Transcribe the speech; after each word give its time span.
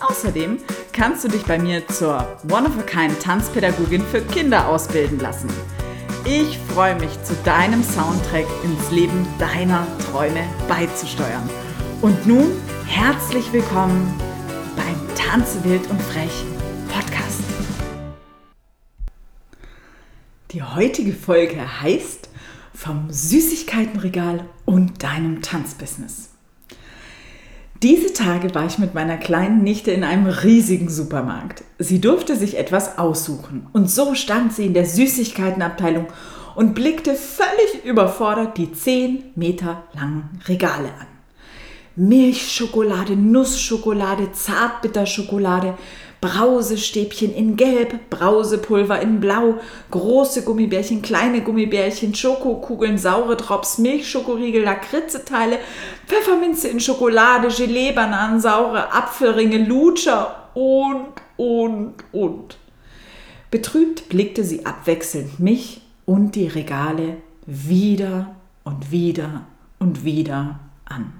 Außerdem 0.00 0.58
kannst 0.92 1.24
du 1.24 1.28
dich 1.28 1.44
bei 1.44 1.58
mir 1.58 1.86
zur 1.88 2.38
One-of-a-Kind 2.48 3.20
Tanzpädagogin 3.20 4.02
für 4.02 4.20
Kinder 4.20 4.68
ausbilden 4.68 5.18
lassen. 5.18 5.48
Ich 6.24 6.58
freue 6.72 6.94
mich, 6.94 7.10
zu 7.24 7.34
deinem 7.44 7.82
Soundtrack 7.82 8.46
ins 8.62 8.90
Leben 8.92 9.26
deiner 9.38 9.86
Träume 10.10 10.44
beizusteuern. 10.68 11.48
Und 12.00 12.26
nun 12.26 12.52
herzlich 12.86 13.52
willkommen 13.52 14.14
beim 14.76 15.16
Tanze 15.16 15.64
wild 15.64 15.88
und 15.90 16.00
frech 16.02 16.44
Podcast. 16.92 17.42
Die 20.52 20.62
heutige 20.62 21.12
Folge 21.12 21.80
heißt 21.80 22.28
vom 22.72 23.10
Süßigkeitenregal 23.10 24.44
und 24.64 25.02
deinem 25.02 25.42
Tanzbusiness. 25.42 26.37
Diese 27.84 28.12
Tage 28.12 28.56
war 28.56 28.66
ich 28.66 28.78
mit 28.78 28.94
meiner 28.94 29.16
kleinen 29.16 29.62
Nichte 29.62 29.92
in 29.92 30.02
einem 30.02 30.26
riesigen 30.26 30.88
Supermarkt. 30.88 31.62
Sie 31.78 32.00
durfte 32.00 32.34
sich 32.34 32.58
etwas 32.58 32.98
aussuchen 32.98 33.68
und 33.72 33.88
so 33.88 34.16
stand 34.16 34.52
sie 34.52 34.66
in 34.66 34.74
der 34.74 34.84
Süßigkeitenabteilung 34.84 36.08
und 36.56 36.74
blickte 36.74 37.14
völlig 37.14 37.84
überfordert 37.84 38.58
die 38.58 38.72
10 38.72 39.22
Meter 39.36 39.84
langen 39.94 40.40
Regale 40.48 40.88
an. 40.88 41.06
Milchschokolade, 41.94 43.14
Nussschokolade, 43.14 44.32
Zartbitterschokolade, 44.32 45.78
Brausestäbchen 46.20 47.32
in 47.34 47.56
Gelb, 47.56 48.10
Brausepulver 48.10 49.00
in 49.00 49.20
Blau, 49.20 49.60
große 49.90 50.42
Gummibärchen, 50.42 51.00
kleine 51.00 51.42
Gummibärchen, 51.42 52.14
Schokokugeln, 52.14 52.98
saure 52.98 53.36
Drops, 53.36 53.78
Milchschokoriegel, 53.78 54.62
Lakritzeteile, 54.64 55.58
Pfefferminze 56.06 56.68
in 56.68 56.80
Schokolade, 56.80 57.48
Gelee, 57.48 57.92
Bananen, 57.92 58.40
saure 58.40 58.92
Apfelringe, 58.92 59.58
Lutscher 59.58 60.48
und, 60.54 61.06
und, 61.36 61.94
und. 62.12 62.58
Betrübt 63.50 64.08
blickte 64.08 64.44
sie 64.44 64.66
abwechselnd 64.66 65.38
mich 65.38 65.80
und 66.04 66.34
die 66.34 66.48
Regale 66.48 67.18
wieder 67.46 68.34
und 68.64 68.90
wieder 68.90 69.46
und 69.78 70.04
wieder 70.04 70.58
an. 70.84 71.17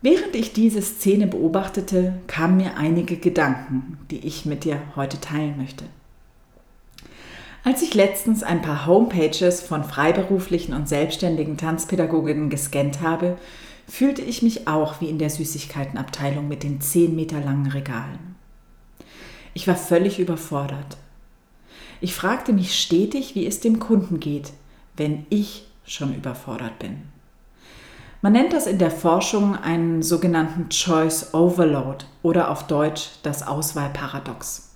Während 0.00 0.36
ich 0.36 0.52
diese 0.52 0.80
Szene 0.80 1.26
beobachtete, 1.26 2.20
kamen 2.28 2.58
mir 2.58 2.76
einige 2.76 3.16
Gedanken, 3.16 3.98
die 4.10 4.26
ich 4.26 4.46
mit 4.46 4.64
dir 4.64 4.80
heute 4.94 5.20
teilen 5.20 5.56
möchte. 5.56 5.84
Als 7.64 7.82
ich 7.82 7.94
letztens 7.94 8.44
ein 8.44 8.62
paar 8.62 8.86
Homepages 8.86 9.60
von 9.60 9.82
freiberuflichen 9.82 10.72
und 10.72 10.88
selbstständigen 10.88 11.56
Tanzpädagoginnen 11.56 12.48
gescannt 12.48 13.00
habe, 13.00 13.36
fühlte 13.88 14.22
ich 14.22 14.42
mich 14.42 14.68
auch 14.68 15.00
wie 15.00 15.08
in 15.08 15.18
der 15.18 15.30
Süßigkeitenabteilung 15.30 16.46
mit 16.46 16.62
den 16.62 16.80
10 16.80 17.16
Meter 17.16 17.40
langen 17.40 17.66
Regalen. 17.66 18.36
Ich 19.54 19.66
war 19.66 19.76
völlig 19.76 20.20
überfordert. 20.20 20.96
Ich 22.00 22.14
fragte 22.14 22.52
mich 22.52 22.78
stetig, 22.78 23.34
wie 23.34 23.46
es 23.46 23.58
dem 23.58 23.80
Kunden 23.80 24.20
geht, 24.20 24.52
wenn 24.96 25.26
ich 25.30 25.66
schon 25.84 26.14
überfordert 26.14 26.78
bin. 26.78 27.02
Man 28.20 28.32
nennt 28.32 28.52
das 28.52 28.66
in 28.66 28.78
der 28.78 28.90
Forschung 28.90 29.56
einen 29.56 30.02
sogenannten 30.02 30.70
Choice 30.70 31.34
Overload 31.34 32.04
oder 32.22 32.50
auf 32.50 32.66
Deutsch 32.66 33.10
das 33.22 33.46
Auswahlparadox. 33.46 34.70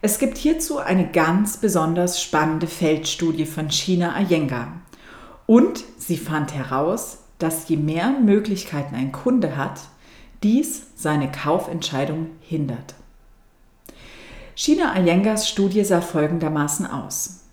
Es 0.00 0.18
gibt 0.18 0.38
hierzu 0.38 0.78
eine 0.78 1.08
ganz 1.08 1.56
besonders 1.56 2.22
spannende 2.22 2.68
Feldstudie 2.68 3.46
von 3.46 3.68
China 3.70 4.14
Ayenga. 4.14 4.68
Und 5.46 5.82
sie 5.98 6.16
fand 6.16 6.54
heraus, 6.54 7.18
dass 7.38 7.68
je 7.68 7.76
mehr 7.76 8.10
Möglichkeiten 8.10 8.94
ein 8.94 9.10
Kunde 9.10 9.56
hat, 9.56 9.80
dies 10.42 10.86
seine 10.94 11.32
Kaufentscheidung 11.32 12.28
hindert. 12.40 12.94
China 14.54 14.92
Ayengas 14.92 15.48
Studie 15.48 15.82
sah 15.84 16.00
folgendermaßen 16.00 16.86
aus. 16.86 17.43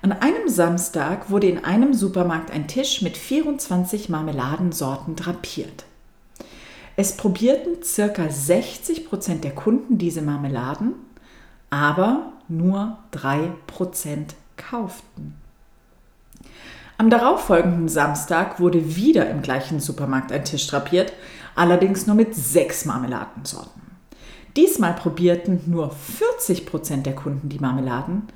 An 0.00 0.12
einem 0.12 0.48
Samstag 0.48 1.28
wurde 1.28 1.48
in 1.48 1.64
einem 1.64 1.92
Supermarkt 1.92 2.52
ein 2.52 2.68
Tisch 2.68 3.02
mit 3.02 3.16
24 3.16 4.08
Marmeladensorten 4.08 5.16
drapiert. 5.16 5.84
Es 6.96 7.16
probierten 7.16 7.82
circa 7.82 8.30
60 8.30 9.08
Prozent 9.08 9.44
der 9.44 9.54
Kunden 9.54 9.98
diese 9.98 10.22
Marmeladen, 10.22 10.94
aber 11.70 12.32
nur 12.48 12.98
3 13.10 13.52
Prozent 13.66 14.34
kauften. 14.56 15.34
Am 16.96 17.10
darauffolgenden 17.10 17.88
Samstag 17.88 18.58
wurde 18.60 18.96
wieder 18.96 19.28
im 19.30 19.42
gleichen 19.42 19.80
Supermarkt 19.80 20.32
ein 20.32 20.44
Tisch 20.44 20.66
drapiert, 20.66 21.12
allerdings 21.54 22.06
nur 22.06 22.16
mit 22.16 22.34
sechs 22.34 22.84
Marmeladensorten. 22.84 23.82
Diesmal 24.56 24.94
probierten 24.94 25.60
nur 25.66 25.90
40 25.90 26.66
Prozent 26.66 27.06
der 27.06 27.14
Kunden 27.14 27.48
die 27.48 27.60
Marmeladen 27.60 28.28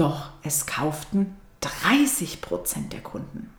doch 0.00 0.30
es 0.42 0.66
kauften 0.66 1.36
30 1.60 2.40
Prozent 2.40 2.92
der 2.92 3.00
Kunden. 3.00 3.50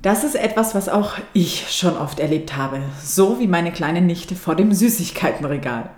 Das 0.00 0.24
ist 0.24 0.34
etwas, 0.34 0.74
was 0.74 0.88
auch 0.88 1.14
ich 1.32 1.72
schon 1.72 1.96
oft 1.96 2.18
erlebt 2.18 2.56
habe, 2.56 2.82
so 3.00 3.38
wie 3.38 3.46
meine 3.46 3.72
kleine 3.72 4.00
Nichte 4.00 4.34
vor 4.34 4.56
dem 4.56 4.72
Süßigkeitenregal. 4.72 5.90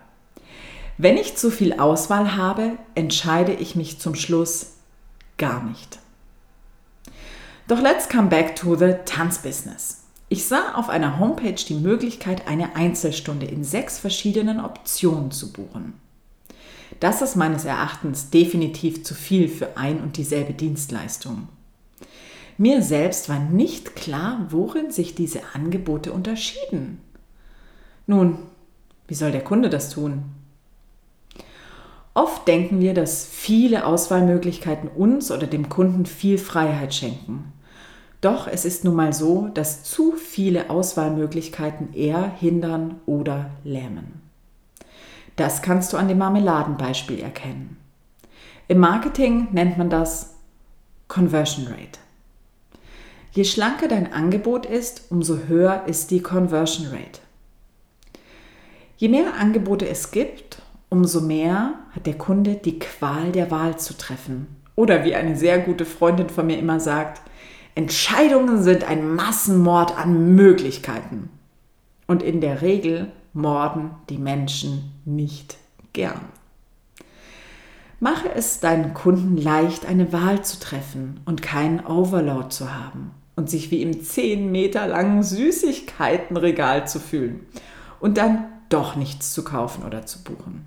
Wenn 0.98 1.16
ich 1.16 1.36
zu 1.36 1.50
viel 1.50 1.72
Auswahl 1.72 2.36
habe, 2.36 2.72
entscheide 2.94 3.52
ich 3.52 3.76
mich 3.76 3.98
zum 4.00 4.14
Schluss 4.14 4.74
gar 5.38 5.62
nicht. 5.62 5.98
Doch 7.66 7.80
let's 7.80 8.08
come 8.08 8.28
back 8.28 8.54
to 8.56 8.76
the 8.76 8.94
Tanzbusiness. 9.06 10.02
Ich 10.28 10.46
sah 10.46 10.74
auf 10.74 10.90
einer 10.90 11.18
Homepage 11.18 11.54
die 11.54 11.74
Möglichkeit, 11.74 12.46
eine 12.46 12.76
Einzelstunde 12.76 13.46
in 13.46 13.64
sechs 13.64 13.98
verschiedenen 13.98 14.62
Optionen 14.62 15.30
zu 15.30 15.52
buchen. 15.52 16.03
Das 17.00 17.22
ist 17.22 17.36
meines 17.36 17.64
Erachtens 17.64 18.30
definitiv 18.30 19.04
zu 19.04 19.14
viel 19.14 19.48
für 19.48 19.76
ein 19.76 20.00
und 20.00 20.16
dieselbe 20.16 20.52
Dienstleistung. 20.52 21.48
Mir 22.56 22.82
selbst 22.82 23.28
war 23.28 23.40
nicht 23.40 23.96
klar, 23.96 24.46
worin 24.50 24.90
sich 24.90 25.14
diese 25.14 25.40
Angebote 25.54 26.12
unterschieden. 26.12 27.00
Nun, 28.06 28.38
wie 29.08 29.14
soll 29.14 29.32
der 29.32 29.42
Kunde 29.42 29.70
das 29.70 29.90
tun? 29.90 30.24
Oft 32.14 32.46
denken 32.46 32.80
wir, 32.80 32.94
dass 32.94 33.26
viele 33.26 33.84
Auswahlmöglichkeiten 33.84 34.88
uns 34.88 35.32
oder 35.32 35.48
dem 35.48 35.68
Kunden 35.68 36.06
viel 36.06 36.38
Freiheit 36.38 36.94
schenken. 36.94 37.52
Doch 38.20 38.46
es 38.46 38.64
ist 38.64 38.84
nun 38.84 38.94
mal 38.94 39.12
so, 39.12 39.48
dass 39.52 39.82
zu 39.82 40.12
viele 40.12 40.70
Auswahlmöglichkeiten 40.70 41.92
eher 41.92 42.24
hindern 42.24 43.00
oder 43.04 43.50
lähmen. 43.64 44.23
Das 45.36 45.62
kannst 45.62 45.92
du 45.92 45.96
an 45.96 46.08
dem 46.08 46.18
Marmeladenbeispiel 46.18 47.20
erkennen. 47.20 47.76
Im 48.68 48.78
Marketing 48.78 49.48
nennt 49.52 49.76
man 49.76 49.90
das 49.90 50.34
Conversion 51.08 51.66
Rate. 51.66 51.98
Je 53.32 53.44
schlanker 53.44 53.88
dein 53.88 54.12
Angebot 54.12 54.64
ist, 54.64 55.10
umso 55.10 55.38
höher 55.48 55.84
ist 55.86 56.10
die 56.10 56.22
Conversion 56.22 56.86
Rate. 56.86 57.20
Je 58.96 59.08
mehr 59.08 59.34
Angebote 59.38 59.88
es 59.88 60.12
gibt, 60.12 60.62
umso 60.88 61.20
mehr 61.20 61.74
hat 61.94 62.06
der 62.06 62.16
Kunde 62.16 62.54
die 62.54 62.78
Qual 62.78 63.32
der 63.32 63.50
Wahl 63.50 63.76
zu 63.76 63.98
treffen. 63.98 64.46
Oder 64.76 65.04
wie 65.04 65.14
eine 65.14 65.36
sehr 65.36 65.58
gute 65.58 65.84
Freundin 65.84 66.28
von 66.28 66.46
mir 66.46 66.58
immer 66.58 66.78
sagt, 66.78 67.20
Entscheidungen 67.74 68.62
sind 68.62 68.84
ein 68.84 69.14
Massenmord 69.14 69.98
an 69.98 70.36
Möglichkeiten. 70.36 71.28
Und 72.06 72.22
in 72.22 72.40
der 72.40 72.62
Regel 72.62 73.10
morden 73.34 73.90
die 74.08 74.18
Menschen 74.18 74.92
nicht 75.04 75.56
gern. 75.92 76.20
Mache 78.00 78.30
es 78.34 78.60
deinen 78.60 78.94
Kunden 78.94 79.36
leicht, 79.36 79.86
eine 79.86 80.12
Wahl 80.12 80.44
zu 80.44 80.58
treffen 80.58 81.20
und 81.24 81.42
keinen 81.42 81.80
Overload 81.80 82.48
zu 82.48 82.74
haben 82.74 83.12
und 83.36 83.50
sich 83.50 83.70
wie 83.70 83.82
im 83.82 84.02
10 84.02 84.50
Meter 84.50 84.86
langen 84.86 85.22
Süßigkeitenregal 85.22 86.86
zu 86.86 87.00
fühlen 87.00 87.40
und 88.00 88.18
dann 88.18 88.46
doch 88.68 88.96
nichts 88.96 89.32
zu 89.32 89.44
kaufen 89.44 89.84
oder 89.84 90.06
zu 90.06 90.22
buchen. 90.22 90.64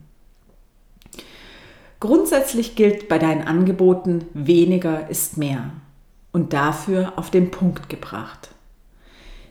Grundsätzlich 2.00 2.76
gilt 2.76 3.08
bei 3.08 3.18
deinen 3.18 3.48
Angeboten, 3.48 4.26
weniger 4.34 5.10
ist 5.10 5.38
mehr 5.38 5.72
und 6.32 6.54
dafür 6.54 7.14
auf 7.16 7.32
den 7.32 7.50
Punkt 7.50 7.90
gebracht. 7.90 8.50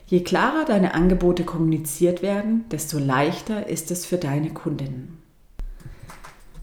Je 0.09 0.21
klarer 0.23 0.63
deine 0.63 0.93
Angebote 0.93 1.43
kommuniziert 1.43 2.21
werden, 2.21 2.63
desto 2.71 2.97
leichter 2.97 3.67
ist 3.67 3.91
es 3.91 4.05
für 4.05 4.17
deine 4.17 4.51
Kundinnen. 4.51 5.21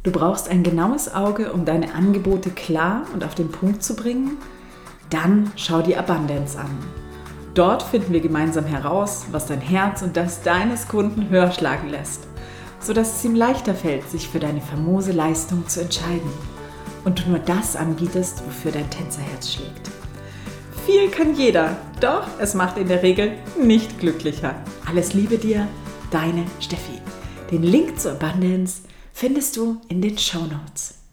Du 0.03 0.11
brauchst 0.11 0.49
ein 0.49 0.63
genaues 0.63 1.15
Auge, 1.15 1.53
um 1.53 1.67
deine 1.67 1.93
Angebote 1.93 2.49
klar 2.49 3.05
und 3.13 3.23
auf 3.23 3.35
den 3.35 3.51
Punkt 3.51 3.83
zu 3.83 3.97
bringen. 3.97 4.39
Dann 5.11 5.53
schau 5.57 5.83
die 5.83 5.95
Abundance 5.95 6.59
an. 6.59 6.71
Dort 7.53 7.83
finden 7.83 8.15
wir 8.15 8.21
gemeinsam 8.21 8.65
heraus, 8.65 9.27
was 9.31 9.45
dein 9.45 9.61
Herz 9.61 10.01
und 10.01 10.17
das 10.17 10.41
deines 10.41 10.89
Kunden 10.89 11.29
höher 11.29 11.53
schlagen 11.53 11.91
lässt, 11.91 12.27
sodass 12.81 13.17
es 13.17 13.25
ihm 13.27 13.35
leichter 13.35 13.75
fällt, 13.75 14.09
sich 14.09 14.27
für 14.27 14.41
deine 14.41 14.63
famose 14.63 15.13
Leistung 15.13 15.69
zu 15.69 15.83
entscheiden 15.83 16.33
und 17.05 17.21
du 17.25 17.29
nur 17.29 17.41
das 17.41 17.77
anbietest, 17.77 18.43
wofür 18.47 18.73
dein 18.73 18.89
Tänzerherz 18.89 19.53
schlägt. 19.53 19.91
Viel 20.87 21.11
kann 21.11 21.35
jeder, 21.35 21.79
doch 22.01 22.27
es 22.39 22.53
macht 22.53 22.77
in 22.77 22.89
der 22.89 23.03
Regel 23.03 23.33
nicht 23.59 23.99
glücklicher. 23.99 24.55
Alles 24.87 25.15
Liebe 25.15 25.39
dir, 25.39 25.67
deine 26.11 26.45
Steffi. 26.61 27.01
Den 27.51 27.63
Link 27.63 27.99
zur 27.99 28.13
Abundance 28.13 28.83
findest 29.13 29.57
du 29.57 29.81
in 29.89 30.03
den 30.03 30.19
Show 30.19 30.41
Notes. 30.41 31.04